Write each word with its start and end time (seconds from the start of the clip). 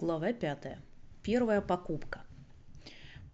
Глава 0.00 0.32
пятая. 0.32 0.80
Первая 1.22 1.60
покупка. 1.60 2.22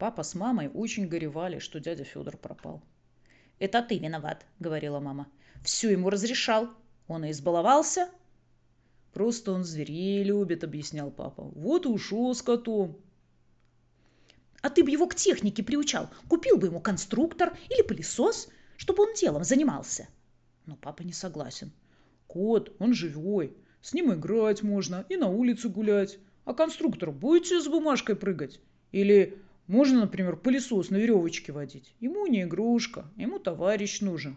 Папа 0.01 0.25
с 0.25 0.35
мамой 0.35 0.69
очень 0.75 1.07
горевали, 1.07 1.61
что 1.61 1.79
дядя 1.79 2.03
Федор 2.03 2.37
пропал. 2.37 2.83
«Это 3.61 3.83
ты 3.83 3.99
виноват»,— 3.99 4.45
говорила 4.59 4.99
мама. 4.99 5.29
«Все 5.63 5.91
ему 5.91 6.11
разрешал. 6.11 6.69
Он 7.07 7.25
и 7.25 7.31
избаловался». 7.31 8.11
«Просто 9.13 9.53
он 9.53 9.63
зверей 9.63 10.25
любит»,— 10.25 10.65
объяснял 10.65 11.13
папа. 11.13 11.45
«Вот 11.45 11.87
и 11.87 11.89
ушел 11.89 12.35
с 12.35 12.43
котом». 12.43 12.99
«А 14.61 14.69
ты 14.69 14.83
бы 14.83 14.91
его 14.91 15.07
к 15.07 15.15
технике 15.15 15.63
приучал. 15.63 16.11
Купил 16.29 16.57
бы 16.57 16.67
ему 16.67 16.81
конструктор 16.81 17.57
или 17.71 17.83
пылесос, 17.83 18.49
чтобы 18.77 19.05
он 19.05 19.15
делом 19.15 19.45
занимался». 19.45 20.09
Но 20.67 20.75
папа 20.75 21.03
не 21.05 21.13
согласен. 21.13 21.71
«Кот, 22.27 22.75
он 22.81 22.93
живой. 22.93 23.57
С 23.83 23.95
ним 23.95 24.13
играть 24.13 24.65
можно 24.65 25.07
и 25.09 25.17
на 25.17 25.29
улице 25.29 25.69
гулять. 25.69 26.19
А 26.47 26.55
конструктор 26.55 27.11
будете 27.11 27.61
с 27.61 27.67
бумажкой 27.67 28.15
прыгать? 28.15 28.61
Или 28.93 29.37
можно, 29.67 30.03
например, 30.03 30.37
пылесос 30.37 30.91
на 30.91 30.97
веревочке 30.97 31.51
водить? 31.51 31.93
Ему 31.99 32.29
не 32.29 32.45
игрушка, 32.45 33.05
ему 33.17 33.41
товарищ 33.41 34.01
нужен. 34.01 34.37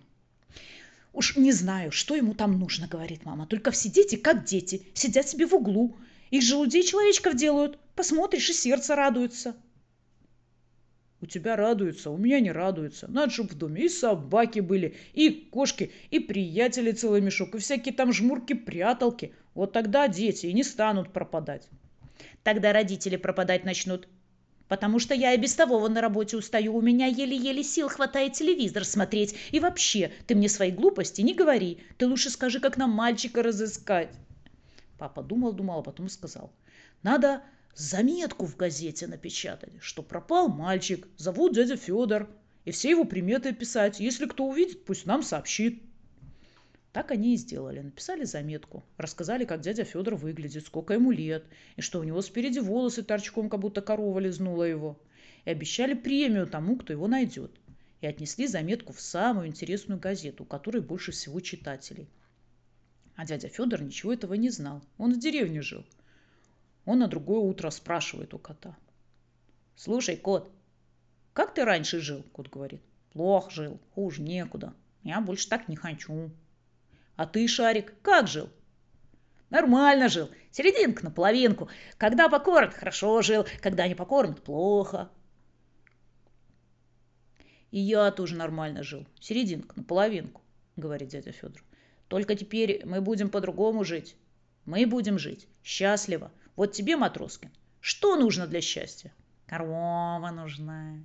Уж 1.14 1.38
не 1.38 1.52
знаю, 1.52 1.92
что 1.92 2.16
ему 2.16 2.34
там 2.34 2.58
нужно, 2.58 2.88
говорит 2.88 3.26
мама. 3.26 3.46
Только 3.46 3.70
все 3.70 3.90
дети 3.90 4.16
как 4.16 4.44
дети, 4.44 4.82
сидят 4.96 5.30
себе 5.30 5.46
в 5.46 5.54
углу. 5.54 5.96
Их 6.32 6.42
желудей 6.42 6.82
человечков 6.82 7.36
делают. 7.36 7.78
Посмотришь, 7.96 8.50
и 8.50 8.54
сердце 8.54 8.96
радуется. 8.96 9.56
У 11.22 11.28
тебя 11.28 11.56
радуются, 11.56 12.10
у 12.10 12.18
меня 12.18 12.40
не 12.40 12.52
радуются. 12.52 13.08
Надо, 13.08 13.32
чтобы 13.32 13.50
в 13.50 13.56
доме 13.56 13.84
и 13.84 13.90
собаки 13.90 14.62
были, 14.62 14.96
и 15.14 15.30
кошки, 15.30 15.92
и 16.10 16.20
приятели 16.20 16.92
целый 16.92 17.22
мешок, 17.22 17.54
и 17.54 17.60
всякие 17.60 17.94
там 17.94 18.12
жмурки-пряталки. 18.14 19.34
Вот 19.54 19.74
тогда 19.74 20.08
дети 20.08 20.48
и 20.48 20.54
не 20.54 20.64
станут 20.64 21.14
пропадать. 21.14 21.70
Тогда 22.44 22.74
родители 22.74 23.16
пропадать 23.16 23.66
начнут. 23.66 24.08
Потому 24.68 25.00
что 25.00 25.16
я 25.16 25.34
и 25.34 25.38
без 25.38 25.56
того 25.56 25.80
вон 25.80 25.94
на 25.94 26.02
работе 26.02 26.38
устаю. 26.38 26.76
У 26.76 26.82
меня 26.82 27.08
еле-еле 27.08 27.64
сил 27.64 27.90
хватает 27.90 28.34
телевизор 28.34 28.86
смотреть. 28.86 29.36
И 29.52 29.60
вообще, 29.60 30.12
ты 30.28 30.36
мне 30.36 30.48
свои 30.48 30.72
глупости 30.72 31.22
не 31.22 31.34
говори. 31.34 31.82
Ты 31.98 32.08
лучше 32.08 32.30
скажи, 32.30 32.60
как 32.60 32.78
нам 32.78 32.92
мальчика 32.92 33.42
разыскать. 33.42 34.12
Папа 35.00 35.24
думал-думал, 35.24 35.80
а 35.80 35.84
потом 35.84 36.08
сказал. 36.08 36.54
Надо 37.02 37.42
заметку 37.74 38.46
в 38.46 38.56
газете 38.58 39.08
напечатать, 39.08 39.74
что 39.80 40.04
пропал 40.04 40.50
мальчик, 40.50 41.08
зовут 41.18 41.56
дядя 41.56 41.76
Федор. 41.76 42.30
И 42.66 42.72
все 42.72 42.92
его 42.92 43.06
приметы 43.06 43.54
писать. 43.54 44.00
Если 44.00 44.28
кто 44.28 44.46
увидит, 44.46 44.86
пусть 44.86 45.08
нам 45.08 45.24
сообщит. 45.24 45.82
Так 46.92 47.12
они 47.12 47.36
и 47.36 47.38
сделали. 47.38 47.82
Написали 47.82 48.24
заметку. 48.24 48.84
Рассказали, 48.98 49.46
как 49.46 49.62
дядя 49.62 49.84
Федор 49.84 50.16
выглядит, 50.16 50.66
сколько 50.66 50.96
ему 50.96 51.12
лет, 51.12 51.46
и 51.76 51.82
что 51.82 52.00
у 52.00 52.04
него 52.04 52.22
спереди 52.22 52.60
волосы 52.60 53.04
торчком, 53.04 53.50
как 53.50 53.60
будто 53.60 53.82
корова 53.82 54.20
лизнула 54.20 54.64
его. 54.64 55.00
И 55.46 55.52
обещали 55.52 55.94
премию 55.94 56.48
тому, 56.48 56.78
кто 56.78 56.92
его 56.92 57.08
найдет. 57.08 57.52
И 58.02 58.08
отнесли 58.08 58.48
заметку 58.48 58.94
в 58.94 59.02
самую 59.02 59.48
интересную 59.48 60.00
газету, 60.00 60.44
у 60.44 60.48
которой 60.48 60.82
больше 60.82 61.12
всего 61.12 61.40
читателей. 61.42 62.10
А 63.16 63.26
дядя 63.26 63.50
Федор 63.50 63.82
ничего 63.82 64.14
этого 64.14 64.34
не 64.34 64.50
знал. 64.50 64.82
Он 64.98 65.14
в 65.14 65.20
деревне 65.20 65.62
жил. 65.62 65.86
Он 66.86 67.00
на 67.00 67.08
другое 67.08 67.40
утро 67.40 67.70
спрашивает 67.70 68.34
у 68.34 68.40
кота. 68.40 68.76
«Слушай, 69.76 70.18
кот, 70.18 70.52
как 71.34 71.54
ты 71.54 71.66
раньше 71.66 72.00
жил?» 72.00 72.24
Кот 72.32 72.50
говорит. 72.50 72.82
«Плохо 73.14 73.52
жил, 73.52 73.80
хуже 73.94 74.22
некуда. 74.22 74.74
Я 75.04 75.22
больше 75.22 75.48
так 75.50 75.68
не 75.68 75.76
хочу». 75.76 76.32
А 77.20 77.26
ты, 77.26 77.50
Шарик, 77.50 78.02
как 78.02 78.30
жил? 78.30 78.50
Нормально 79.50 80.08
жил. 80.08 80.30
Серединка 80.52 81.04
на 81.04 81.12
половинку. 81.12 81.68
Когда 81.98 82.30
покормят, 82.30 82.74
хорошо 82.74 83.22
жил. 83.22 83.46
Когда 83.60 83.90
не 83.90 83.94
покормят, 83.94 84.42
плохо. 84.42 85.10
И 87.72 87.80
я 87.82 88.10
тоже 88.12 88.38
нормально 88.38 88.84
жил. 88.84 89.06
Серединка 89.20 89.76
на 89.76 89.84
половинку, 89.84 90.42
говорит 90.78 91.10
дядя 91.10 91.34
Федор. 91.34 91.62
Только 92.08 92.36
теперь 92.36 92.86
мы 92.86 93.02
будем 93.02 93.30
по-другому 93.30 93.84
жить. 93.84 94.16
Мы 94.64 94.86
будем 94.88 95.20
жить 95.20 95.50
счастливо. 95.62 96.32
Вот 96.56 96.72
тебе, 96.72 96.96
Матроскин, 96.96 97.52
что 97.82 98.16
нужно 98.16 98.48
для 98.48 98.62
счастья? 98.62 99.12
Корова 99.46 100.32
нужна. 100.32 101.04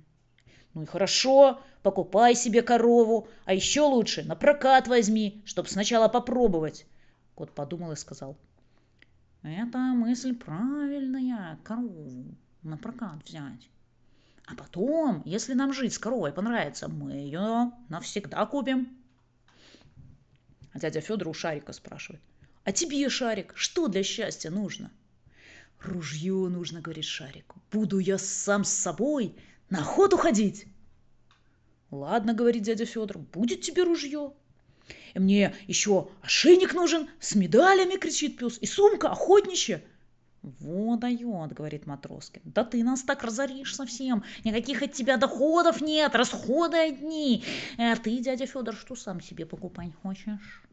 Ну 0.73 0.83
и 0.83 0.85
хорошо, 0.85 1.61
покупай 1.83 2.35
себе 2.35 2.61
корову, 2.61 3.27
а 3.45 3.53
еще 3.53 3.81
лучше 3.81 4.23
на 4.23 4.35
прокат 4.35 4.87
возьми, 4.87 5.41
чтоб 5.45 5.67
сначала 5.67 6.07
попробовать. 6.09 6.85
Кот 7.33 7.51
подумал 7.51 7.93
и 7.93 7.95
сказал. 7.95 8.37
Это 9.43 9.77
мысль 9.77 10.35
правильная, 10.35 11.59
корову 11.63 12.25
на 12.63 12.77
прокат 12.77 13.23
взять. 13.25 13.69
А 14.47 14.55
потом, 14.55 15.21
если 15.25 15.53
нам 15.53 15.71
жить 15.71 15.93
с 15.93 15.99
коровой 15.99 16.33
понравится, 16.33 16.87
мы 16.87 17.11
ее 17.13 17.71
навсегда 17.89 18.45
купим. 18.45 18.89
А 20.73 20.79
дядя 20.79 20.99
Федор 20.99 21.29
у 21.29 21.33
Шарика 21.33 21.73
спрашивает. 21.73 22.21
А 22.63 22.71
тебе, 22.71 23.07
Шарик, 23.07 23.53
что 23.55 23.87
для 23.87 24.03
счастья 24.03 24.49
нужно? 24.49 24.91
Ружье 25.79 26.33
нужно, 26.49 26.81
говорит 26.81 27.05
Шарик. 27.05 27.53
Буду 27.71 27.99
я 27.99 28.17
сам 28.17 28.63
с 28.63 28.69
собой 28.69 29.35
на 29.69 29.79
охоту 29.79 30.17
ходить. 30.17 30.67
Ладно, 31.91 32.33
говорит 32.33 32.63
дядя 32.63 32.85
Федор, 32.85 33.19
будет 33.19 33.61
тебе 33.61 33.83
ружье. 33.83 34.33
И 35.13 35.19
мне 35.19 35.55
еще 35.67 36.09
ошейник 36.21 36.73
нужен 36.73 37.09
с 37.19 37.35
медалями, 37.35 37.97
кричит 37.97 38.37
пес, 38.37 38.57
и 38.59 38.65
сумка 38.65 39.09
охотничья. 39.09 39.83
Вот 40.41 40.99
дает, 40.99 41.53
говорит 41.53 41.87
Матроскин. 41.87 42.41
Да 42.45 42.63
ты 42.63 42.83
нас 42.83 43.01
так 43.01 43.23
разоришь 43.23 43.75
совсем. 43.75 44.23
Никаких 44.43 44.83
от 44.83 44.93
тебя 44.93 45.17
доходов 45.17 45.81
нет, 45.81 46.13
расходы 46.13 46.77
одни. 46.77 47.43
А 47.79 47.95
ты, 47.95 48.19
дядя 48.19 48.45
Федор, 48.45 48.75
что 48.75 48.95
сам 48.95 49.21
себе 49.21 49.47
покупать 49.47 49.89
хочешь? 50.03 50.63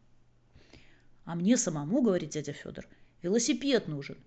А 1.24 1.34
мне 1.34 1.56
самому, 1.56 2.02
говорит 2.02 2.30
дядя 2.30 2.52
Федор, 2.52 2.86
велосипед 3.22 3.88
нужен. 3.88 4.18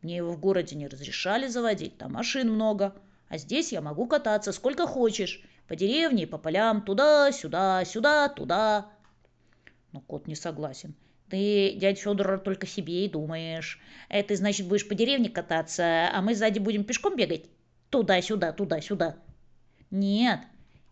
Мне 0.00 0.16
его 0.16 0.32
в 0.32 0.40
городе 0.40 0.76
не 0.76 0.86
разрешали 0.86 1.48
заводить, 1.48 1.98
там 1.98 2.12
машин 2.12 2.50
много. 2.50 2.94
А 3.28 3.38
здесь 3.38 3.72
я 3.72 3.80
могу 3.80 4.06
кататься 4.06 4.52
сколько 4.52 4.86
хочешь. 4.86 5.42
По 5.68 5.76
деревне, 5.76 6.26
по 6.26 6.38
полям, 6.38 6.82
туда-сюда, 6.82 7.84
сюда, 7.84 8.28
туда. 8.28 8.90
Но 9.92 10.00
кот 10.00 10.26
не 10.26 10.34
согласен. 10.34 10.94
Ты, 11.30 11.74
дядя 11.76 12.00
Федор, 12.00 12.38
только 12.38 12.66
себе 12.66 13.06
и 13.06 13.08
думаешь. 13.08 13.80
Это 14.08 14.36
значит, 14.36 14.68
будешь 14.68 14.86
по 14.86 14.94
деревне 14.94 15.30
кататься, 15.30 16.10
а 16.12 16.20
мы 16.20 16.34
сзади 16.34 16.58
будем 16.58 16.84
пешком 16.84 17.16
бегать? 17.16 17.46
Туда-сюда, 17.90 18.52
туда-сюда. 18.52 19.16
Нет, 19.90 20.40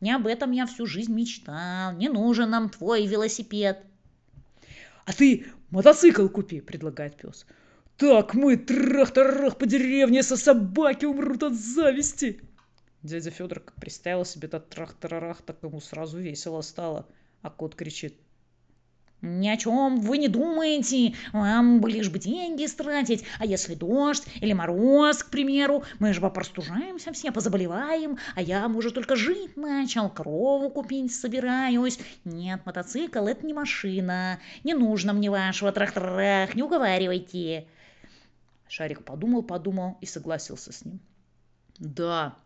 не 0.00 0.12
об 0.12 0.26
этом 0.26 0.53
я 0.53 0.66
всю 0.66 0.87
жизнь 0.87 1.12
мечтал. 1.12 1.93
Не 1.93 2.09
нужен 2.09 2.50
нам 2.50 2.70
твой 2.70 3.06
велосипед. 3.06 3.84
А 5.04 5.12
ты 5.12 5.47
мотоцикл 5.70 6.28
купи, 6.28 6.60
предлагает 6.60 7.16
пес. 7.16 7.47
Так 7.97 8.34
мы 8.34 8.56
трах-тарах 8.56 9.58
по 9.58 9.66
деревне 9.66 10.22
со 10.22 10.36
собаки 10.36 11.04
умрут 11.04 11.42
от 11.42 11.54
зависти. 11.54 12.41
Дядя 13.03 13.30
Федор 13.30 13.60
как 13.60 13.75
представил 13.75 14.25
себе 14.25 14.48
этот 14.48 14.69
трах-тарарах, 14.70 15.42
так 15.42 15.62
ему 15.62 15.80
сразу 15.80 16.19
весело 16.19 16.60
стало. 16.62 17.06
А 17.42 17.50
кот 17.50 17.75
кричит. 17.75 18.14
Ни 19.22 19.48
о 19.48 19.56
чем 19.56 20.00
вы 20.00 20.19
не 20.19 20.26
думаете, 20.26 21.14
вам 21.32 21.81
бы 21.81 21.88
лишь 21.91 22.10
бы 22.10 22.19
деньги 22.19 22.66
стратить, 22.66 23.22
а 23.38 23.47
если 23.47 23.76
дождь 23.76 24.25
или 24.41 24.52
мороз, 24.52 25.22
к 25.22 25.31
примеру, 25.31 25.84
мы 26.00 26.12
же 26.12 26.20
попростужаемся 26.20 27.12
все, 27.12 27.31
позаболеваем, 27.31 28.19
а 28.34 28.42
я, 28.42 28.66
может, 28.66 28.94
только 28.94 29.14
жить 29.14 29.56
начал, 29.56 30.10
корову 30.10 30.70
купить 30.70 31.14
собираюсь. 31.14 32.00
Нет, 32.25 32.66
мотоцикл— 32.66 33.25
это 33.28 33.47
не 33.47 33.52
машина, 33.52 34.41
не 34.64 34.75
нужно 34.75 35.12
мне 35.12 35.31
вашего 35.31 35.70
трах-тарах, 35.70 36.56
не 36.56 36.64
уговаривайте. 36.64 37.66
Шарик 38.72 39.04
подумал-подумал 39.04 39.98
и 40.00 40.06
согласился 40.06 40.72
с 40.72 40.82
ним. 40.82 40.98
Да, 41.78 42.38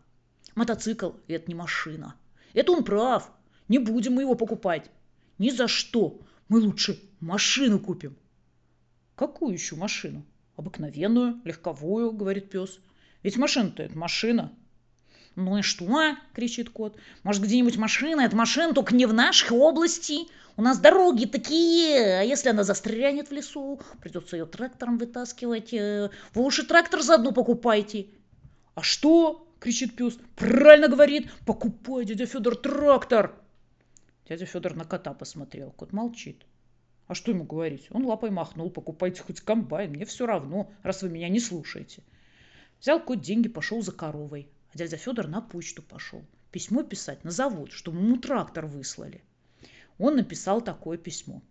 мотоцикл– 0.55 1.11
это 1.29 1.45
не 1.47 1.55
машина. 1.55 2.15
Это 2.53 2.73
он 2.73 2.83
прав. 2.83 3.31
Не 3.69 3.79
будем 3.79 4.15
мы 4.15 4.23
его 4.23 4.35
покупать. 4.35 4.91
Ни 5.37 5.51
за 5.51 5.69
что. 5.69 6.19
Мы 6.49 6.59
лучше 6.59 7.01
машину 7.21 7.79
купим. 7.79 8.17
Какую 9.15 9.53
еще 9.53 9.77
машину? 9.77 10.25
Обыкновенную, 10.57 11.39
легковую, 11.45 12.11
говорит 12.11 12.49
пес. 12.49 12.81
Ведь 13.23 13.37
машина-то 13.37 13.83
это 13.83 13.97
машина. 13.97 14.51
Ну 15.37 15.57
и 15.57 15.61
что? 15.61 16.17
кричит 16.33 16.71
кот. 16.71 16.97
Может, 17.23 17.43
где-нибудь 17.43 17.77
машина? 17.77 18.19
Это 18.19 18.35
машина 18.35 18.73
только 18.73 18.93
не 18.93 19.05
в 19.05 19.13
нашей 19.13 19.51
области. 19.51 20.27
У 20.57 20.61
нас 20.61 20.79
дороги 20.79 21.25
такие. 21.25 22.19
А 22.19 22.23
если 22.23 22.49
она 22.49 22.63
застрянет 22.63 23.29
в 23.29 23.31
лесу, 23.31 23.79
придется 24.01 24.35
ее 24.35 24.45
трактором 24.45 24.97
вытаскивать. 24.97 25.73
Э, 25.73 26.09
вы 26.33 26.43
уж 26.43 26.59
и 26.59 26.63
трактор 26.63 27.01
заодно 27.01 27.31
покупайте. 27.31 28.07
А 28.73 28.81
что?— 28.81 29.47
кричит 29.59 29.95
пес. 29.95 30.19
«Правильно 30.35 30.87
говорит! 30.87 31.31
Покупай, 31.45 32.05
дядя 32.05 32.27
Федор, 32.27 32.55
трактор!» 32.55 33.41
Дядя 34.29 34.45
Федор 34.45 34.75
на 34.75 34.85
кота 34.85 35.13
посмотрел. 35.13 35.71
Кот 35.71 35.93
молчит. 35.93 36.45
А 37.07 37.15
что 37.15 37.31
ему 37.31 37.43
говорить? 37.43 37.87
Он 37.89 38.05
лапой 38.05 38.29
махнул. 38.29 38.69
Покупайте 38.69 39.23
хоть 39.23 39.41
комбайн. 39.41 39.91
Мне 39.91 40.05
все 40.05 40.27
равно, 40.27 40.71
раз 40.83 41.01
вы 41.01 41.09
меня 41.09 41.29
не 41.29 41.39
слушаете. 41.39 42.03
Взял 42.79 42.99
кот 42.99 43.21
деньги, 43.21 43.47
пошел 43.47 43.81
за 43.81 43.91
коровой. 43.91 44.47
А 44.73 44.77
дядя 44.77 44.97
Федор 44.97 45.27
на 45.27 45.41
почту 45.41 45.81
пошел. 45.81 46.23
Письмо 46.51 46.83
писать 46.83 47.23
на 47.23 47.31
завод, 47.31 47.71
чтобы 47.71 47.97
ему 47.97 48.17
трактор 48.17 48.67
выслали. 48.67 49.23
Он 49.97 50.15
написал 50.15 50.61
такое 50.61 50.97
письмо. 50.97 51.41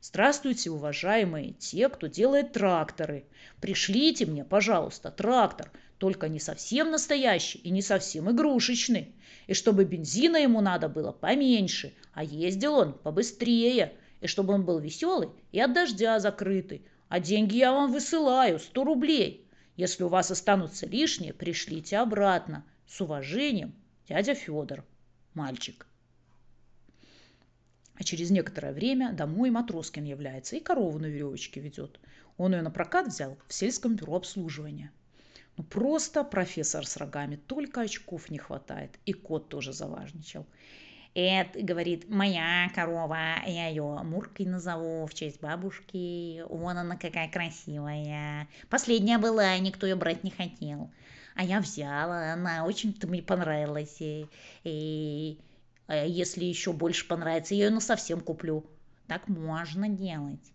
Здравствуйте, 0.00 0.70
уважаемые 0.70 1.52
те, 1.52 1.88
кто 1.88 2.06
делает 2.06 2.52
тракторы. 2.52 3.24
Пришлите 3.60 4.26
мне, 4.26 4.44
пожалуйста, 4.44 5.10
трактор, 5.10 5.70
только 5.98 6.28
не 6.28 6.38
совсем 6.38 6.90
настоящий 6.90 7.58
и 7.58 7.70
не 7.70 7.82
совсем 7.82 8.30
игрушечный. 8.30 9.14
И 9.46 9.54
чтобы 9.54 9.84
бензина 9.84 10.36
ему 10.36 10.60
надо 10.60 10.88
было 10.88 11.12
поменьше, 11.12 11.94
а 12.12 12.22
ездил 12.22 12.74
он 12.74 12.92
побыстрее. 12.92 13.94
И 14.20 14.26
чтобы 14.26 14.54
он 14.54 14.64
был 14.64 14.78
веселый 14.78 15.28
и 15.52 15.60
от 15.60 15.72
дождя 15.72 16.20
закрытый. 16.20 16.86
А 17.08 17.20
деньги 17.20 17.56
я 17.56 17.72
вам 17.72 17.92
высылаю, 17.92 18.58
100 18.58 18.84
рублей. 18.84 19.46
Если 19.76 20.04
у 20.04 20.08
вас 20.08 20.30
останутся 20.30 20.86
лишние, 20.86 21.32
пришлите 21.32 21.98
обратно. 21.98 22.64
С 22.86 23.00
уважением, 23.00 23.74
дядя 24.08 24.34
Федор. 24.34 24.84
Мальчик. 25.34 25.86
А 27.98 28.04
через 28.04 28.30
некоторое 28.30 28.72
время 28.72 29.12
домой 29.12 29.50
Матроскин 29.50 30.04
является 30.04 30.56
и 30.56 30.60
корову 30.60 30.98
на 30.98 31.06
веревочке 31.06 31.60
ведет. 31.60 31.98
Он 32.36 32.54
ее 32.54 32.62
на 32.62 32.70
прокат 32.70 33.08
взял 33.08 33.38
в 33.48 33.54
сельском 33.54 33.96
бюро 33.96 34.16
обслуживания. 34.16 34.92
Ну 35.56 35.64
просто 35.64 36.22
профессор 36.22 36.86
с 36.86 36.96
рогами, 36.98 37.36
только 37.36 37.80
очков 37.80 38.30
не 38.30 38.38
хватает. 38.38 38.98
И 39.06 39.14
кот 39.14 39.48
тоже 39.48 39.72
заважничал. 39.72 40.46
Это, 41.14 41.62
говорит, 41.62 42.10
моя 42.10 42.70
корова, 42.74 43.38
я 43.46 43.68
ее 43.68 44.02
Муркой 44.04 44.44
назову 44.44 45.06
в 45.06 45.14
честь 45.14 45.40
бабушки. 45.40 46.42
Вон 46.50 46.76
она 46.76 46.96
какая 46.96 47.30
красивая. 47.30 48.48
Последняя 48.68 49.16
была, 49.16 49.56
никто 49.56 49.86
ее 49.86 49.96
брать 49.96 50.24
не 50.24 50.30
хотел. 50.30 50.90
А 51.34 51.42
я 51.42 51.60
взяла, 51.60 52.34
она 52.34 52.66
очень-то 52.66 53.06
мне 53.06 53.22
понравилась. 53.22 53.96
И, 53.98 55.38
если 55.94 56.44
еще 56.44 56.72
больше 56.72 57.06
понравится, 57.06 57.54
я 57.54 57.66
ее 57.66 57.70
ну 57.70 57.80
совсем 57.80 58.20
куплю. 58.20 58.66
Так 59.06 59.28
можно 59.28 59.88
делать. 59.88 60.52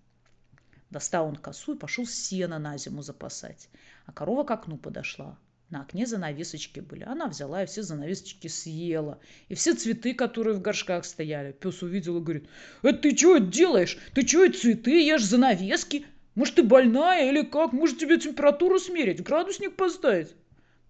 Достал 0.90 1.28
он 1.28 1.38
косу 1.38 1.76
и 1.76 1.78
пошел 1.78 2.06
сено 2.06 2.60
на 2.60 2.78
зиму 2.78 3.02
запасать. 3.02 3.70
А 4.06 4.12
корова 4.12 4.44
к 4.44 4.52
окну 4.52 4.78
подошла. 4.78 5.38
На 5.70 5.84
окне 5.84 6.06
занавесочки 6.06 6.82
были. 6.82 7.04
Она 7.04 7.28
взяла 7.28 7.64
и 7.64 7.66
все 7.66 7.82
занавесочки 7.82 8.50
съела. 8.50 9.20
И 9.48 9.56
все 9.56 9.74
цветы, 9.74 10.14
которые 10.14 10.54
в 10.54 10.62
горшках 10.62 11.06
стояли. 11.06 11.54
Пес 11.54 11.82
увидел 11.82 12.18
и 12.18 12.22
говорит, 12.22 12.50
это 12.84 12.98
ты 12.98 13.16
что 13.16 13.38
делаешь? 13.38 13.98
Ты 14.14 14.28
что, 14.28 14.52
цветы 14.52 15.02
ешь, 15.02 15.24
занавески? 15.24 16.06
Может, 16.36 16.56
ты 16.56 16.64
больная 16.64 17.30
или 17.30 17.44
как? 17.44 17.72
Может, 17.72 18.00
тебе 18.00 18.20
температуру 18.20 18.80
смерить, 18.80 19.24
градусник 19.24 19.78
поставить? 19.78 20.36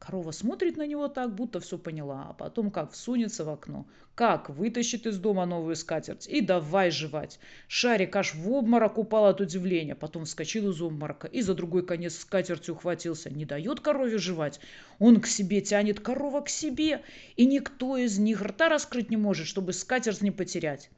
Корова 0.02 0.32
смотрит 0.32 0.78
на 0.78 0.88
него 0.88 1.08
так, 1.10 1.36
будто 1.36 1.60
все 1.60 1.78
поняла, 1.78 2.26
а 2.30 2.34
потом 2.34 2.72
как 2.72 2.92
всунется 2.92 3.46
в 3.46 3.50
окно, 3.50 3.86
как 4.16 4.50
вытащит 4.50 5.06
из 5.06 5.20
дома 5.20 5.46
новую 5.46 5.76
скатерть 5.76 6.28
и 6.28 6.42
давай 6.42 6.90
жевать. 6.90 7.40
Шарик 7.68 8.16
аж 8.16 8.34
в 8.34 8.52
обморок 8.52 8.98
упал 8.98 9.28
от 9.28 9.42
удивления, 9.42 9.94
потом 9.94 10.26
вскочил 10.26 10.72
из 10.72 10.82
обморока 10.82 11.28
и 11.28 11.42
за 11.42 11.54
другой 11.54 11.86
конец 11.86 12.18
скатерти 12.18 12.72
ухватился. 12.72 13.30
Не 13.30 13.46
дает 13.46 13.80
корове 13.80 14.18
жевать, 14.18 14.60
он 14.98 15.22
к 15.22 15.28
себе 15.28 15.62
тянет 15.62 16.00
корова 16.00 16.42
к 16.42 16.50
себе, 16.50 17.04
и 17.36 17.46
никто 17.46 17.96
из 17.96 18.18
них 18.18 18.42
рта 18.42 18.70
раскрыть 18.70 19.12
не 19.12 19.18
может, 19.18 19.46
чтобы 19.46 19.72
скатерть 19.72 20.24
не 20.24 20.32
потерять. 20.32 20.90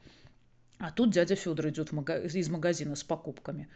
А 0.78 0.92
тут 0.92 1.12
дядя 1.12 1.36
Федор 1.36 1.68
идет 1.68 1.92
из 1.92 2.50
магазина 2.50 2.96
с 2.96 3.04
покупками. 3.04 3.68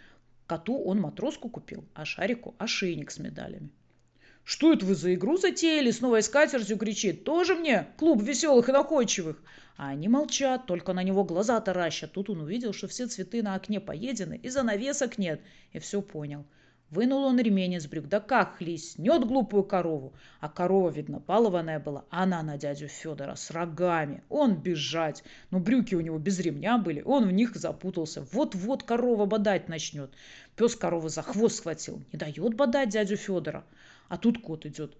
Коту 0.46 0.82
он 0.82 1.02
матроску 1.02 1.50
купил, 1.50 1.84
а 1.96 2.06
Шарику 2.06 2.56
ошейник 2.60 3.12
с 3.12 3.20
медалями. 3.20 3.72
Что 4.50 4.72
это 4.72 4.86
вы 4.86 4.96
за 4.96 5.14
игру 5.14 5.36
затеяли? 5.36 5.92
С 5.92 6.00
новой 6.00 6.24
скатертью 6.24 6.78
кричит. 6.78 7.26
Тоже 7.26 7.54
мне 7.54 7.86
клуб 7.98 8.22
веселых 8.22 8.70
и 8.70 8.72
находчивых. 8.72 9.44
А 9.76 9.90
они 9.90 10.08
молчат, 10.08 10.66
только 10.66 10.94
на 10.94 11.04
него 11.04 11.26
глаза 11.26 11.60
таращат. 11.60 12.14
Тут 12.14 12.30
он 12.30 12.40
увидел, 12.40 12.72
что 12.72 12.88
все 12.88 13.08
цветы 13.08 13.44
на 13.44 13.56
окне 13.56 13.82
поедены, 13.82 14.40
и 14.42 14.48
занавесок 14.48 15.18
нет. 15.18 15.42
И 15.74 15.80
все 15.80 16.02
понял. 16.02 16.46
Вынул 16.92 17.26
он 17.26 17.38
ремень 17.42 17.74
из 17.74 17.88
брюк. 17.88 18.08
Да 18.08 18.22
как 18.22 18.56
хлестнет 18.56 19.28
глупую 19.28 19.66
корову. 19.66 20.14
А 20.40 20.48
корова, 20.48 20.90
видно, 20.90 21.20
балованная 21.20 21.82
была. 21.82 22.06
Она 22.10 22.42
на 22.42 22.58
дядю 22.58 22.88
Федора 22.88 23.36
с 23.36 23.52
рогами. 23.52 24.24
Он 24.30 24.56
бежать. 24.56 25.26
Но 25.52 25.60
брюки 25.60 25.94
у 25.94 26.00
него 26.00 26.20
без 26.20 26.40
ремня 26.40 26.78
были. 26.78 27.02
Он 27.02 27.28
в 27.28 27.34
них 27.34 27.54
запутался. 27.54 28.26
Вот-вот 28.32 28.84
корова 28.84 29.26
бодать 29.26 29.68
начнет. 29.68 30.10
Пес 30.56 30.78
коровы 30.78 31.10
за 31.10 31.22
хвост 31.22 31.58
схватил. 31.58 32.02
Не 32.14 32.18
дает 32.18 32.54
бодать 32.54 32.88
дядю 32.88 33.18
Федора. 33.18 33.66
А 34.10 34.18
тут 34.18 34.42
кот 34.42 34.66
идет. 34.66 34.96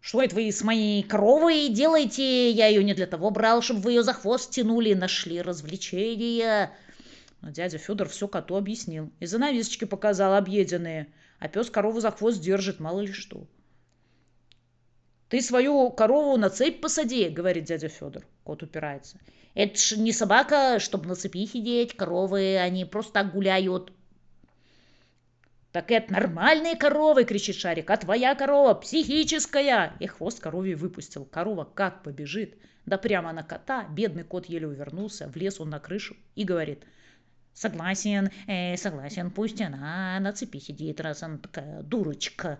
Что 0.00 0.20
это 0.20 0.34
вы 0.34 0.50
с 0.50 0.62
моей 0.62 1.02
коровой 1.02 1.68
делаете? 1.68 2.50
Я 2.50 2.66
ее 2.66 2.82
не 2.82 2.94
для 2.94 3.06
того 3.06 3.30
брал, 3.30 3.62
чтобы 3.62 3.80
вы 3.80 3.92
ее 3.92 4.02
за 4.02 4.12
хвост 4.12 4.50
тянули, 4.50 4.94
нашли 4.94 5.40
развлечения. 5.40 6.72
Но 7.40 7.50
дядя 7.50 7.78
Федор 7.78 8.08
все 8.08 8.26
коту 8.26 8.56
объяснил. 8.56 9.10
И 9.20 9.26
занавесочки 9.26 9.84
показал 9.84 10.34
объеденные. 10.34 11.12
А 11.38 11.48
пес 11.48 11.70
корову 11.70 12.00
за 12.00 12.10
хвост 12.10 12.40
держит, 12.40 12.80
мало 12.80 13.00
ли 13.00 13.12
что. 13.12 13.46
Ты 15.28 15.40
свою 15.40 15.90
корову 15.90 16.36
на 16.36 16.50
цепь 16.50 16.80
посади, 16.80 17.28
говорит 17.28 17.64
дядя 17.64 17.88
Федор. 17.88 18.26
Кот 18.44 18.62
упирается. 18.62 19.18
Это 19.54 19.78
ж 19.78 19.96
не 19.96 20.12
собака, 20.12 20.78
чтобы 20.78 21.06
на 21.06 21.14
цепи 21.14 21.46
сидеть. 21.46 21.96
Коровы, 21.96 22.56
они 22.58 22.84
просто 22.84 23.22
гуляют. 23.24 23.92
«Так 25.72 25.90
это 25.90 26.12
нормальные 26.12 26.76
коровы!»— 26.76 27.24
кричит 27.26 27.56
Шарик. 27.56 27.90
«А 27.90 27.96
твоя 27.96 28.34
корова 28.34 28.74
психическая!» 28.74 29.94
И 30.00 30.06
хвост 30.06 30.38
корове 30.38 30.76
выпустил. 30.76 31.24
Корова 31.24 31.64
как 31.64 32.02
побежит. 32.02 32.58
Да 32.84 32.98
прямо 32.98 33.32
на 33.32 33.42
кота. 33.42 33.88
Бедный 33.88 34.24
кот 34.24 34.46
еле 34.46 34.66
увернулся. 34.68 35.28
Влез 35.28 35.60
он 35.60 35.70
на 35.70 35.80
крышу 35.80 36.14
и 36.34 36.44
говорит. 36.44 36.84
«Согласен, 37.54 38.30
э, 38.46 38.76
согласен, 38.76 39.30
пусть 39.30 39.60
она 39.60 40.18
на 40.20 40.32
цепи 40.32 40.58
сидит, 40.58 41.00
раз 41.00 41.22
она 41.22 41.38
такая 41.38 41.82
дурочка». 41.82 42.58